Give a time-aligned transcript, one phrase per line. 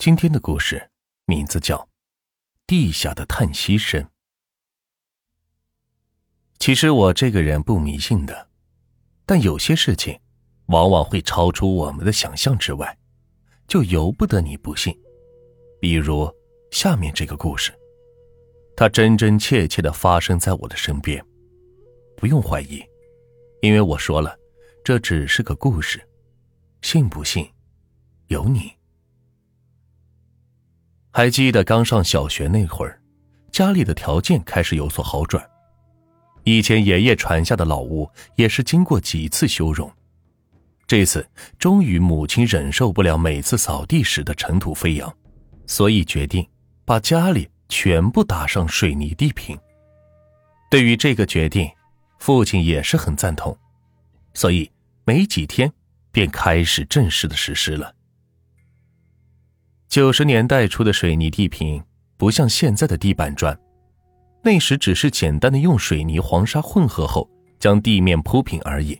[0.00, 0.90] 今天的故事
[1.26, 1.76] 名字叫
[2.66, 4.02] 《地下的叹息声》。
[6.58, 8.48] 其实我这个人不迷信的，
[9.26, 10.18] 但有些事情
[10.68, 12.98] 往往会超出我们的想象之外，
[13.68, 14.98] 就由不得你不信。
[15.78, 16.34] 比如
[16.70, 17.70] 下面这个故事，
[18.74, 21.22] 它真真切切的发生在我的身边，
[22.16, 22.82] 不用怀疑，
[23.60, 24.34] 因为我说了，
[24.82, 26.02] 这只是个故事，
[26.80, 27.46] 信不信
[28.28, 28.79] 由你。
[31.12, 33.00] 还记得刚上小学那会儿，
[33.50, 35.44] 家里的条件开始有所好转。
[36.44, 39.92] 以前爷爷传下的老屋也是经过几次修容，
[40.86, 45.12] 这次终于母亲忍受不了每次扫地时的尘土飞扬，
[45.66, 46.46] 所以决定
[46.84, 49.58] 把家里全部打上水泥地坪。
[50.70, 51.68] 对于这个决定，
[52.20, 53.56] 父亲也是很赞同，
[54.32, 54.70] 所以
[55.04, 55.70] 没几天
[56.12, 57.92] 便开始正式的实施了。
[59.90, 61.82] 九十年代初的水泥地坪
[62.16, 63.58] 不像现在的地板砖，
[64.40, 68.96] 那时只是简单的用水泥、黄沙混合后将地面铺平而已，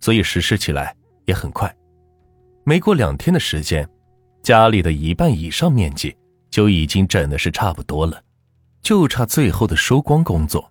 [0.00, 0.92] 所以实施起来
[1.26, 1.72] 也很快。
[2.64, 3.88] 没过两天的时间，
[4.42, 6.16] 家里的一半以上面积
[6.50, 8.20] 就已经整的是差不多了，
[8.82, 10.68] 就差最后的收光工作。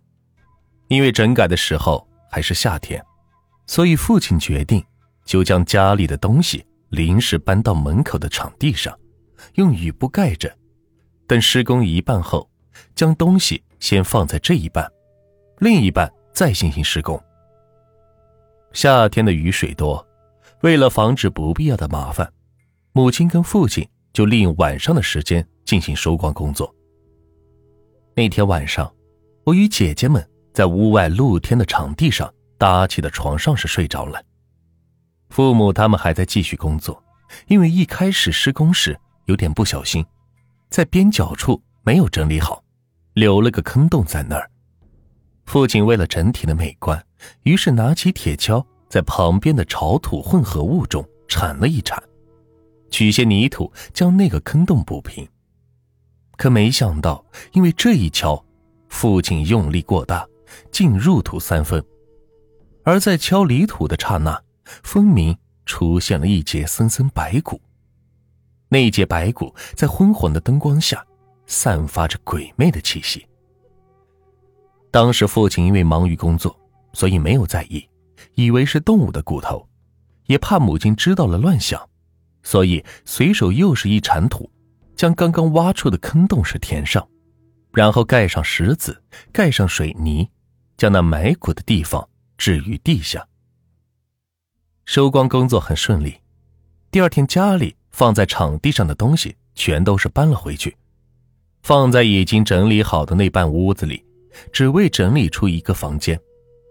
[0.90, 3.02] 因为整改的时候还是夏天，
[3.66, 4.84] 所以父亲决定
[5.24, 8.94] 就将家里的东西临时搬到门口的场地上。
[9.56, 10.56] 用雨布盖着，
[11.26, 12.50] 等施工一半后，
[12.96, 14.92] 将东西先放在这一半，
[15.60, 17.22] 另一半再进行施工。
[18.74, 20.06] 夏天的雨水多，
[20.62, 22.32] 为了防止不必要的麻烦，
[22.92, 26.74] 母亲跟父亲就利用晚上的时间进行收光工作。
[28.16, 28.94] 那天晚上，
[29.44, 34.22] 我与姐姐们在屋外露天的场地上搭起的床上是睡着了，
[35.30, 37.04] 父母他们还在继续工作，
[37.48, 39.00] 因为一开始施工时。
[39.28, 40.06] 有点不小心，
[40.70, 42.64] 在边角处没有整理好，
[43.14, 44.50] 留了个坑洞在那儿。
[45.46, 47.02] 父亲为了整体的美观，
[47.44, 52.02] 于是拿起铁锹在旁边的潮土混合物中铲了一铲，
[52.90, 55.28] 取些泥土将那个坑洞补平。
[56.38, 58.42] 可没想到，因为这一锹，
[58.90, 60.28] 父亲用力过大，
[60.72, 61.84] 竟入土三分。
[62.84, 64.42] 而在敲泥土的刹那，
[64.84, 67.60] 分明出现了一截森森白骨。
[68.70, 71.06] 那一截白骨在昏黄的灯光下，
[71.46, 73.26] 散发着鬼魅的气息。
[74.92, 76.54] 当时父亲因为忙于工作，
[76.92, 77.88] 所以没有在意，
[78.36, 79.66] 以为是动物的骨头，
[80.26, 81.90] 也怕母亲知道了乱想，
[82.44, 84.52] 所以随手又是一铲土，
[84.96, 87.08] 将刚刚挖出的坑洞是填上，
[87.72, 89.02] 然后盖上石子，
[89.32, 90.30] 盖上水泥，
[90.76, 93.26] 将那埋骨的地方置于地下。
[94.84, 96.18] 收光工作很顺利，
[96.92, 97.77] 第二天家里。
[97.98, 100.78] 放在场地上的东西全都是搬了回去，
[101.64, 104.06] 放在已经整理好的那半屋子里，
[104.54, 106.20] 只为整理出一个房间。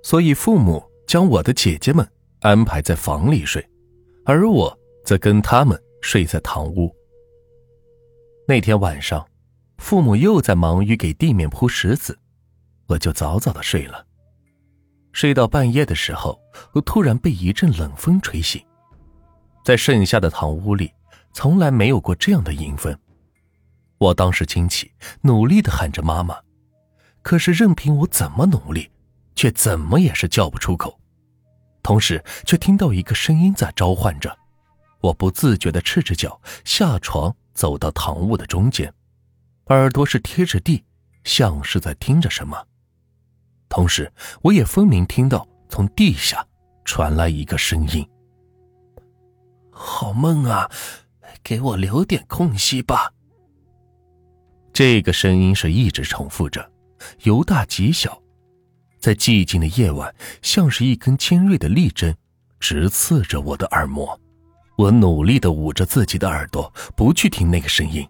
[0.05, 2.09] 所以父母将我的姐姐们
[2.43, 3.69] 安排在房里睡，
[4.25, 6.95] 而我则跟他们睡在堂屋。
[8.47, 9.27] 那天晚上，
[9.79, 12.17] 父母又在忙于给地面铺石子，
[12.87, 14.07] 我就早早的睡了。
[15.11, 18.65] 睡到半夜的时候，我突然被一阵冷风吹醒，
[19.65, 20.93] 在剩下的堂屋里。
[21.37, 22.99] 从来没有过这样的阴风，
[23.99, 26.35] 我当时惊奇，努力的喊着妈妈，
[27.21, 28.91] 可是任凭我怎么努力，
[29.35, 30.99] 却怎么也是叫不出口。
[31.83, 34.35] 同时，却听到一个声音在召唤着，
[35.03, 38.91] 我不自觉的赤着脚下床，走到堂屋的中间，
[39.67, 40.83] 耳朵是贴着地，
[41.23, 42.57] 像是在听着什么。
[43.69, 44.11] 同时，
[44.41, 46.43] 我也分明听到从地下
[46.87, 48.09] 传来一个声音
[49.69, 50.71] ：“好梦啊！”
[51.47, 53.13] 给我留点空隙吧。
[54.73, 56.69] 这个声音是一直重复着，
[57.23, 58.21] 由大及小，
[58.99, 60.13] 在寂静的夜晚，
[60.43, 62.13] 像是一根尖锐的利针，
[62.59, 64.21] 直刺着我的耳膜。
[64.77, 68.05] 我努力的捂着自己的耳朵，不去听那个声音，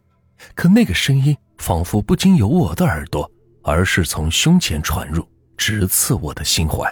[0.54, 3.30] 可那个声音仿佛不经由我的耳朵，
[3.62, 5.28] 而是从胸前传入，
[5.58, 6.90] 直刺我的心怀。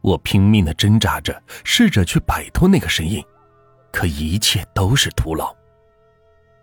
[0.00, 3.22] 我拼命的挣扎着，试着去摆脱那个声音，
[3.92, 5.54] 可一切都是徒劳。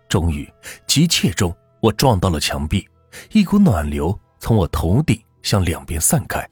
[0.08, 0.48] 终于，
[0.86, 2.88] 急切中，我撞到了墙壁，
[3.32, 6.48] 一股暖流从我头顶向两边散开，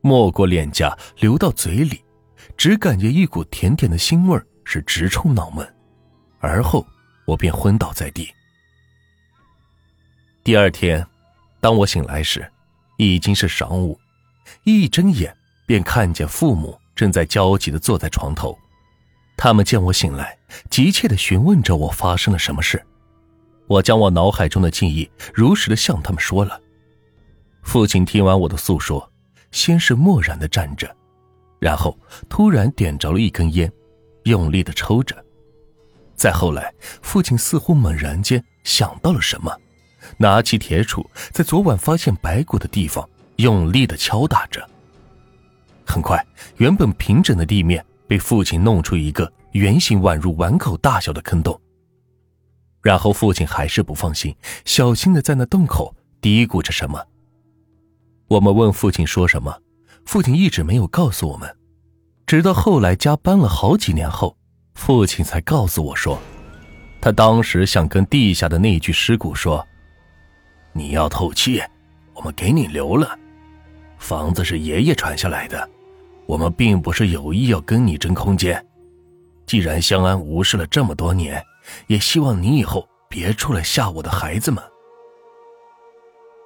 [0.00, 2.04] 没过脸颊，流到嘴里，
[2.56, 5.74] 只感觉一股甜甜的腥味是直冲脑门，
[6.40, 6.86] 而后
[7.26, 8.28] 我便昏倒在地。
[10.42, 11.04] 第二天，
[11.60, 12.46] 当我醒来时，
[12.98, 13.98] 已经是晌午，
[14.64, 15.34] 一睁眼
[15.66, 18.56] 便看见父母正在焦急地坐在床头。
[19.36, 20.36] 他们见我醒来，
[20.70, 22.84] 急切地询问着我发生了什么事，
[23.66, 26.60] 我将我脑海中的记忆如实的向他们说了。
[27.62, 29.10] 父亲听完我的诉说，
[29.50, 30.94] 先是默然的站着，
[31.58, 31.98] 然后
[32.28, 33.72] 突然点着了一根烟，
[34.24, 35.16] 用力的抽着。
[36.14, 36.72] 再后来，
[37.02, 39.52] 父亲似乎猛然间想到了什么，
[40.18, 44.64] 拿起铁杵，在昨晚发现白骨的地方用力的敲打着。
[45.86, 46.24] 很快，
[46.58, 51.60] 原本平整的地面被父亲弄出一个圆形宛如碗口大小的坑洞。
[52.82, 54.34] 然后父亲还是不放心，
[54.64, 57.02] 小心的在那洞口嘀咕着什么。
[58.28, 59.56] 我们问父亲说什么，
[60.04, 61.56] 父亲一直没有告诉我们，
[62.26, 64.36] 直到后来家搬了好几年后。
[64.74, 66.18] 父亲才告诉我说，
[67.00, 69.64] 他当时想跟地下的那具尸骨说
[70.74, 71.62] ：“你要透气，
[72.12, 73.16] 我们给你留了。
[73.98, 75.70] 房子是爷爷传下来的，
[76.26, 78.62] 我们并不是有意要跟你争空间。
[79.46, 81.44] 既然相安无事了这么多年，
[81.86, 84.62] 也希望你以后别出来吓我的孩子们。”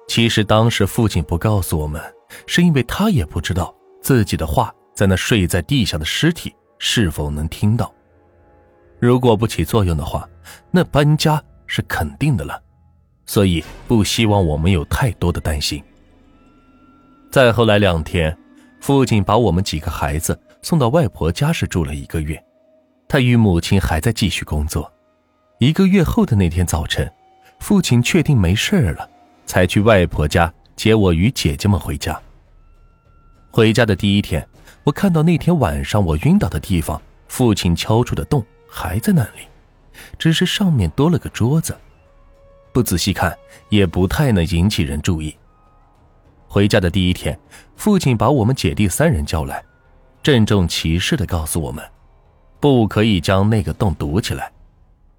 [0.07, 2.01] 其实当时父亲不告诉我们，
[2.47, 7.93] 是因为他也不知道自己的话在那睡在地下的尸体是否能听到。
[8.99, 10.27] 如果不起作用的话，
[10.71, 12.59] 那搬家是肯定的了，
[13.25, 15.81] 所以不希望我们有太多的担心。
[17.31, 18.35] 再后来两天，
[18.81, 22.43] 父亲把我们几个孩子送到外婆家时住了一个月，
[23.09, 24.89] 他与母亲还在继续工作。
[25.57, 27.11] 一个月后的那天早晨，
[27.59, 29.09] 父亲确定没事了，
[29.47, 32.21] 才去外婆家接我与姐姐们回家。
[33.49, 34.47] 回家的第一天，
[34.83, 38.45] 我看到那天晚上我晕倒的地方，父亲敲出的洞。
[38.71, 39.47] 还在那里，
[40.19, 41.75] 只是上面多了个桌子，
[42.71, 43.35] 不仔细看
[43.69, 45.35] 也不太能引起人注意。
[46.47, 47.37] 回家的第一天，
[47.75, 49.65] 父亲把我们姐弟三人叫来，
[50.21, 51.83] 郑重其事的告诉我们，
[52.59, 54.51] 不可以将那个洞堵起来，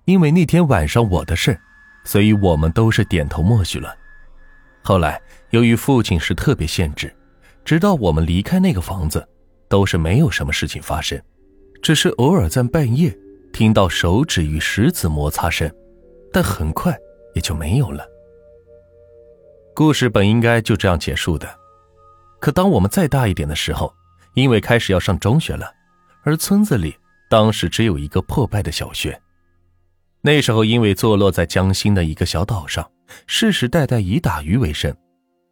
[0.04, 1.58] 因为那天晚上我的事，
[2.04, 3.96] 所以我们都是点头默许了。
[4.82, 5.20] 后来
[5.50, 7.14] 由于父亲是特别限制，
[7.64, 9.26] 直到我们离开那个房子，
[9.68, 11.20] 都是没有什么事情发生，
[11.82, 13.16] 只是偶尔在半夜。
[13.52, 15.68] 听到手指与石子摩擦声，
[16.32, 16.96] 但很快
[17.34, 18.06] 也就没有了。
[19.74, 21.52] 故事本应该就这样结束的，
[22.38, 23.92] 可当我们再大一点的时候，
[24.34, 25.68] 因为开始要上中学了，
[26.22, 26.96] 而村子里
[27.30, 29.18] 当时只有一个破败的小学。
[30.20, 32.90] 那时候因为坐落在江心的一个小岛上，
[33.28, 34.94] 世世代代以打鱼为生，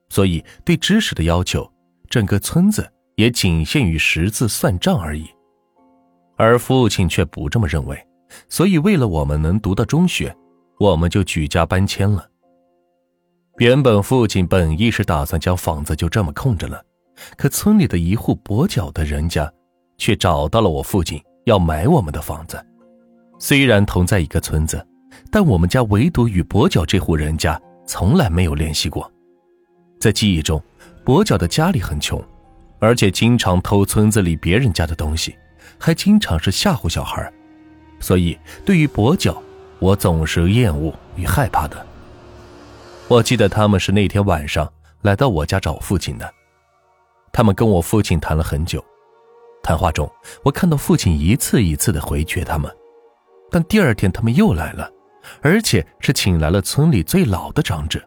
[0.08, 1.70] 所以对知识的要求，
[2.10, 5.26] 整个村子也仅限于识字算账而已。
[6.36, 7.96] 而父亲却不这么认为，
[8.48, 10.36] 所以为了我们能读到中学，
[10.81, 12.28] 我们就举家搬迁了。
[13.58, 16.84] 原本父亲本意是打算将房子就这么空着了，
[17.36, 19.50] 可村里的一户跛脚的人家，
[19.96, 22.64] 却找到了我父亲要买我们的房子。
[23.38, 24.86] 虽然同在一个村子，
[25.30, 29.10] 但我们家唯独与跛脚这户人家从来没有联系过。
[29.98, 30.62] 在记忆中，
[31.04, 32.22] 跛脚的家里很穷，
[32.78, 35.34] 而且经常偷村子里别人家的东西。
[35.80, 37.32] 还经常是吓唬小孩，
[38.00, 39.40] 所以对于跛脚，
[39.78, 41.86] 我总是厌恶与害怕的。
[43.06, 44.68] 我记得他们是那天晚上
[45.02, 46.28] 来到我家找父亲的，
[47.32, 48.84] 他们跟我父亲谈了很久。
[49.69, 50.11] 谈话中，
[50.43, 52.75] 我看到父亲一次一次的回绝他们，
[53.50, 54.91] 但第二天他们又来了，
[55.43, 58.01] 而且是请来了村里最老的长者。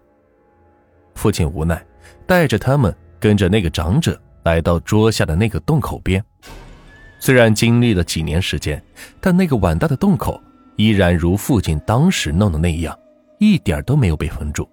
[1.13, 1.80] 父亲无奈，
[2.25, 6.25] 带着他们跟着那个长者来到桌下的那个洞口边。
[7.20, 8.84] 虽然经历了几年时间，
[9.20, 10.41] 但那个碗大的洞口
[10.77, 12.98] 依然如父亲当时弄的那样，
[13.38, 14.68] 一点都没有被封住。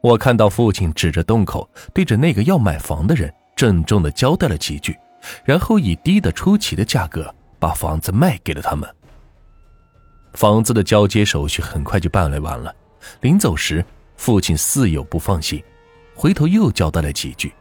[0.00, 4.96] 我看到父亲指着洞口，对着那个要买房的人郑重的交代了几句，
[5.44, 8.88] 然后以低得出奇的价格把房子卖给了他们。
[10.34, 12.74] 房子的交接手续很快就办了完了。
[13.20, 13.84] 临走时，
[14.16, 15.62] 父亲似有不放心，
[16.14, 17.52] 回头又交代了几句，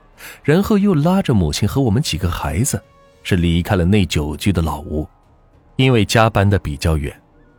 [0.43, 2.81] 然后又拉着母亲和我们几个孩子。
[3.23, 5.05] 是离开了那久居的老屋，
[5.75, 7.13] 因为家搬的比较远，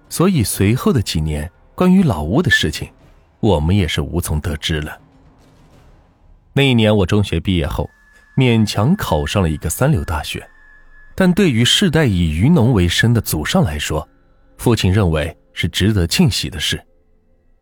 [0.09, 2.89] 所以随后的几年关于老屋的事情，
[3.41, 4.99] 我们也是无从得知了。
[6.55, 7.87] 那一年我中学毕业后，
[8.39, 10.49] 勉强考上了一个三流大学，
[11.17, 14.09] 但对于世代以渔农为生的祖上来说，
[14.59, 16.81] 父亲认为是值得庆喜的事，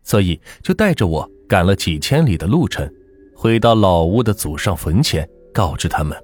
[0.03, 2.87] 所以就带着我赶了几千里的路程，
[3.35, 6.15] 回到老屋的祖上坟前，告知他们。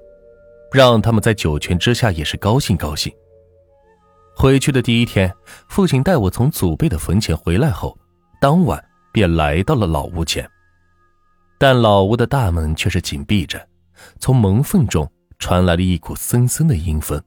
[0.71, 3.11] 让他们在九泉之下也是高兴高兴。
[4.35, 5.33] 回去的第一天，
[5.67, 7.97] 父亲带我从祖辈的坟前回来后，
[8.39, 10.47] 当晚便来到了老屋前。
[11.57, 13.59] 但老屋的大门却是紧闭着，
[14.19, 17.21] 从门缝中传来了一股森森的阴风。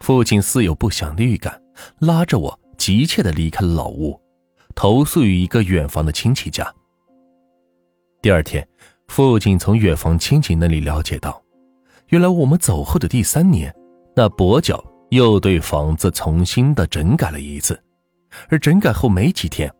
[0.00, 1.60] 父亲似有不祥的预感，
[1.98, 4.20] 拉着我急切地离开了老屋，
[4.74, 6.72] 投宿于一个远房的亲戚家。
[8.22, 8.66] 第二天，
[9.08, 11.42] 父亲从远房亲戚那里了解到，
[12.08, 13.74] 原来我们走后的第三年，
[14.14, 17.80] 那跛脚又对房子重新的整改了一次，
[18.48, 19.72] 而整改后没几天，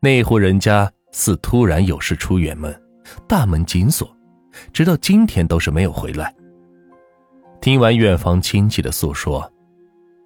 [0.00, 2.74] 那户人家似突然有事出远门，
[3.26, 4.14] 大门紧锁，
[4.72, 6.34] 直到今天都是没有回来。
[7.60, 9.52] 听完远房亲戚的诉说，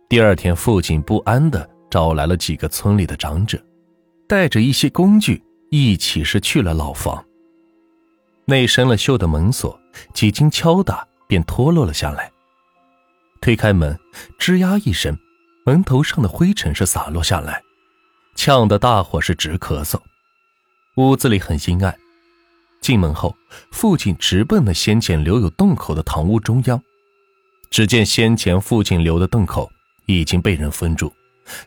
[0.09, 3.61] 第二天父亲不安的找来了几个村里的长者，
[4.29, 7.25] 带着一些工具一起是去了老房。
[8.45, 9.81] 那生了锈的门锁，
[10.13, 12.31] 几经敲打便脱落了下来。
[13.41, 13.99] 推开门，
[14.39, 15.19] 吱呀一声，
[15.67, 17.63] 门头上的灰尘是洒落下来，
[18.37, 19.99] 呛得大伙是直咳嗽。
[20.97, 21.97] 屋子里很阴暗。
[22.85, 23.35] 进门后，
[23.71, 26.79] 父亲直奔了先前留有洞口的堂屋中央。
[27.71, 29.73] 只见先前父亲留的洞口
[30.05, 31.11] 已经被人封住，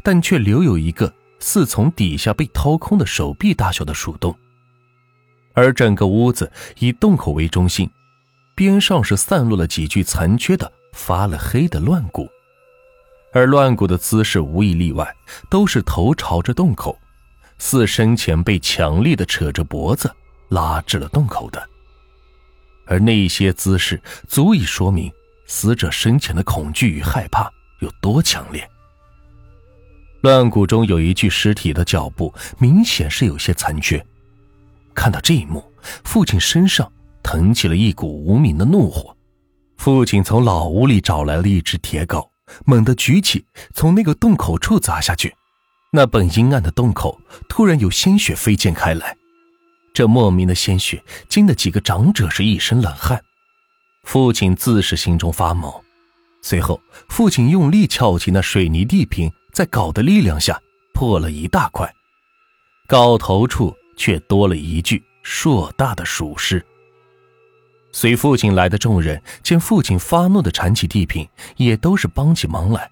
[0.03, 4.38] 但却留有一个似从底下被掏空的手臂大小的鼠洞。
[5.53, 7.89] 而整个屋子以洞口为中心，
[8.53, 12.29] 边上是散落了几具残缺的、发了黑的乱骨，
[13.33, 15.12] 而乱骨的姿势无一例外
[15.50, 16.95] 都是头朝着洞口，
[17.57, 20.13] 似生前被强力的扯着脖子
[20.50, 21.70] 拉至了洞口的。
[22.86, 25.12] 而那些姿势足以说明
[25.46, 28.68] 死者生前的恐惧与害怕有多强烈。
[30.22, 34.04] 乱骨中有一具尸体的脚步明显是有些残缺。
[34.96, 35.63] 看到这一幕，
[36.04, 39.16] 父亲身上腾起了一股无名的怒火。
[39.77, 42.27] 父亲从老屋里找来了一只铁镐，
[42.66, 45.36] 猛地举起，从那个洞口处砸下去。
[45.92, 49.16] 那本阴暗的洞口突然有鲜血飞溅开来，
[49.98, 53.20] 这莫名的鲜血惊得几个长者是一身冷汗。
[54.04, 55.84] 父亲自是心中发毛。
[56.44, 60.62] 随后，父亲用力撬起那水泥地坪，在镐的力量下
[60.94, 61.92] 破了一大块，
[62.88, 63.75] 镐头处。
[64.00, 66.63] 却多了一具硕大的鼠尸。
[67.92, 72.92] 随父亲来的众人见父亲发怒的铲起地坪，也都是帮起忙来。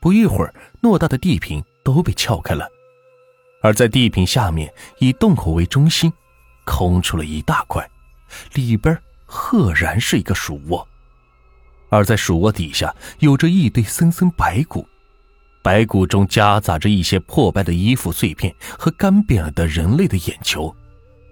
[0.00, 2.66] 不一会儿，偌大的地坪都被撬开了，
[3.64, 6.12] 而在地坪下面，以洞口为中心，
[6.66, 7.82] 空出了一大块，
[8.52, 8.94] 里边
[9.24, 10.86] 赫然是一个鼠窝。
[11.88, 14.86] 而在鼠窝底下，有着一堆森森白骨。
[15.62, 20.76] 白骨中夹杂着一些破败的衣服碎片和干瘪了的人类的眼球，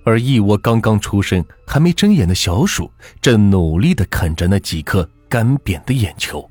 [0.03, 6.51] 而一窝刚刚出生还没睁眼的小鼠正努力地啃着那几颗干瘪的眼球。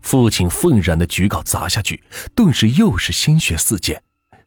[0.00, 2.02] 父亲愤然地举镐砸下去，
[2.34, 4.02] 顿时又是鲜血四溅，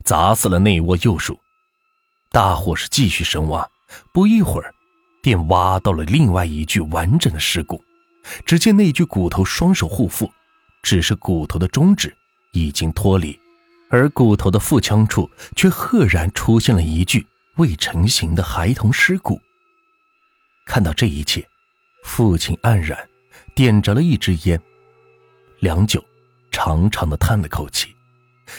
[0.06, 1.38] 砸死了那窝幼鼠。
[2.32, 3.68] 大伙是继续深挖，
[4.14, 4.74] 不一会儿，
[5.22, 7.84] 便挖到了另外一具完整的尸骨。
[8.46, 10.32] 只见那具骨头双手护腹。
[10.84, 12.16] 只是骨头的中指
[12.52, 13.40] 已经脱离，
[13.90, 19.42] 而骨头的腹腔处却赫然出现了一具未成型的孩童尸骨。
[20.64, 21.44] 看到这一切，
[22.04, 22.96] 父亲黯然，
[23.56, 24.62] 点着了一支烟，
[25.60, 26.06] 良久，
[26.52, 27.95] 长长的叹了口气，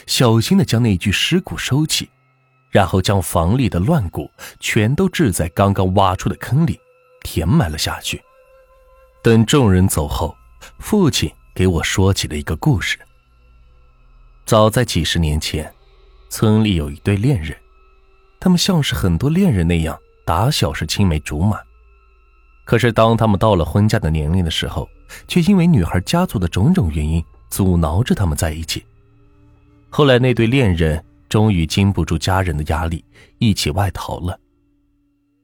[0.06, 2.08] 小心的将那具尸骨收起，
[2.70, 6.78] 然后将房里的乱骨全都置在刚刚挖出的坑里，
[7.22, 8.22] 填埋了下去。
[9.22, 10.36] 等众人走后，
[10.78, 11.32] 父亲。
[11.56, 12.98] 给我说起了一个故事。
[14.44, 15.72] 早在几十年前，
[16.28, 17.56] 村里有一对恋人，
[18.38, 21.58] 他们像是很多恋人那样，打小是青梅竹马。
[22.66, 24.86] 可是当他们到了婚嫁的年龄的时候，
[25.26, 28.84] 却因为女孩家族的种种原因，阻挠着他们在一起。
[29.88, 33.04] 后来那对恋人终于经不住家人的压力，
[33.38, 34.38] 一起外逃了。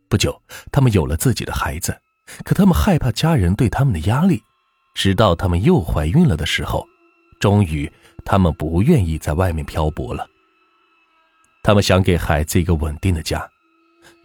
[0.09, 1.99] 不久，他们有了自己的孩子，
[2.45, 4.43] 可他们害怕家人对他们的压力。
[4.95, 6.87] 直到他们又怀孕了的时候，
[7.41, 7.91] 终于，
[8.27, 10.29] 他们不愿意在外面漂泊了。
[11.63, 13.49] 他们想给孩子一个稳定的家，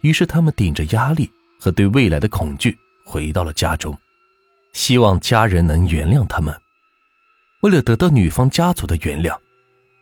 [0.02, 3.96] 于是他们顶着压力和对未来的恐惧回到了家中，
[4.74, 6.54] 希望家人能原谅他们。
[7.62, 9.34] 为了得到女方家族的原谅，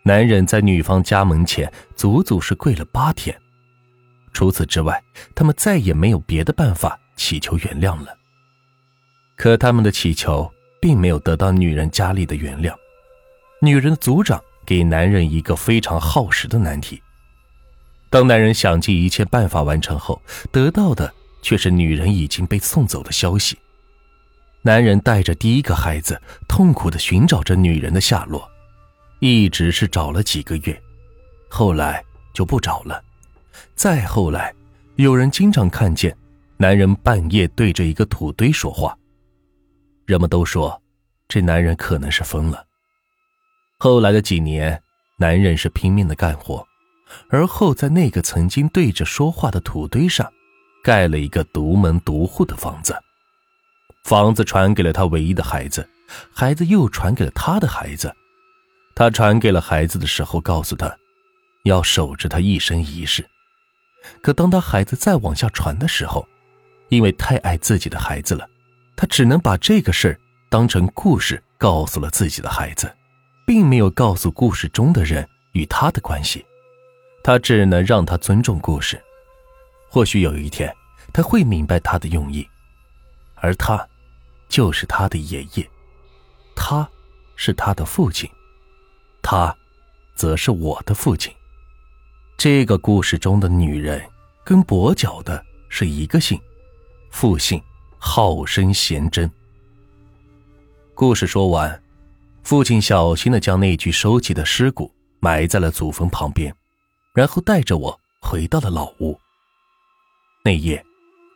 [0.07, 3.37] 男人在女方家门前足足是跪了八天。
[4.33, 5.03] 除此之外，
[5.35, 8.17] 他们再也没有别的办法祈求原谅了。
[9.37, 10.51] 可他们的祈求。
[10.79, 12.73] 并没有得到女人家里的原谅，
[13.61, 17.03] 女人的族长给男人一个非常耗时的难题。
[18.09, 20.23] 当男人想尽一切办法完成后，
[20.53, 23.59] 得到的却是女人已经被送走的消息。
[24.63, 28.49] 男人带着第一个孩子，痛苦地寻找着女人的下落，
[29.19, 30.83] 一直是找了几个月，
[31.49, 32.05] 后来
[32.35, 33.03] 就不找了。
[33.75, 34.55] 再后来，
[34.97, 36.17] 有人经常看见
[36.59, 38.97] 男人半夜对着一个土堆说话。
[40.05, 40.81] 人们都说，
[41.29, 42.65] 这男人可能是疯了。
[43.79, 44.83] 后来的几年，
[45.19, 46.67] 男人是拼命的干活，
[47.31, 50.31] 而后在那个曾经对着说话的土堆上，
[50.85, 52.95] 盖了一个独门独户的房子。
[54.05, 55.89] 房子传给了他唯一的孩子，
[56.33, 58.15] 孩子又传给了他的孩子。
[58.97, 60.97] 他传给了孩子的时候，告诉他，
[61.65, 63.23] 要守着他一生一世。
[64.23, 66.26] 可当他孩子再往下传的时候，
[66.88, 68.49] 因为太爱自己的孩子了，
[68.97, 72.91] 他只能把这个事儿当成故事告诉了自己的孩子，
[73.47, 76.43] 并没有告诉故事中的人与他的关系。
[77.23, 78.99] 他只能让他尊重故事，
[79.91, 80.75] 或许有一天
[81.12, 82.49] 他会明白他的用意，
[83.35, 83.87] 而他，
[84.49, 85.69] 就是他的爷爷，
[86.55, 86.88] 他，
[87.35, 88.31] 是他的父亲，
[89.26, 89.52] 他，
[90.14, 91.35] 则是我的父亲。
[92.38, 94.00] 这个故事中的女人
[94.45, 96.40] 跟跛脚的是一个姓，
[97.11, 97.61] 父姓
[97.99, 99.28] 好生贤贞。
[100.95, 101.83] 故事说完，
[102.45, 106.54] 父亲小心的将那具收集的尸骨埋在了祖坟旁边。
[107.12, 109.18] 然后带着我回到了老屋。
[110.45, 110.80] 那夜，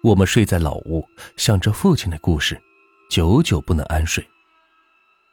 [0.05, 1.05] 我们睡在老屋，
[1.37, 2.61] 想着父亲的故事，
[3.11, 4.25] 久久不能安睡。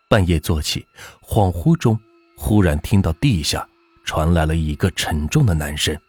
[0.10, 0.88] 半夜坐起，
[1.22, 2.00] 恍惚中
[2.40, 3.68] 忽然听到地下
[4.06, 6.00] 传来了一个沉重的男声，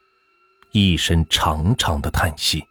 [0.73, 2.63] 一声长长的叹息。